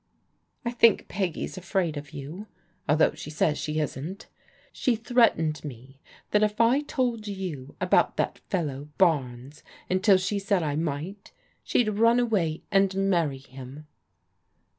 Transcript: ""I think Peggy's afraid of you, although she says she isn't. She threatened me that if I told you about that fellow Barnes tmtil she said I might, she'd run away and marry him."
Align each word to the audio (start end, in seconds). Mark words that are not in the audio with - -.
""I 0.65 0.71
think 0.71 1.07
Peggy's 1.09 1.59
afraid 1.59 1.95
of 1.95 2.09
you, 2.09 2.47
although 2.89 3.11
she 3.13 3.29
says 3.29 3.59
she 3.59 3.79
isn't. 3.79 4.25
She 4.71 4.95
threatened 4.95 5.63
me 5.63 5.99
that 6.31 6.41
if 6.41 6.59
I 6.59 6.81
told 6.81 7.27
you 7.27 7.75
about 7.79 8.17
that 8.17 8.39
fellow 8.49 8.89
Barnes 8.97 9.61
tmtil 9.91 10.17
she 10.27 10.39
said 10.39 10.63
I 10.63 10.75
might, 10.75 11.31
she'd 11.63 11.87
run 11.87 12.19
away 12.19 12.63
and 12.71 13.11
marry 13.11 13.37
him." 13.37 13.85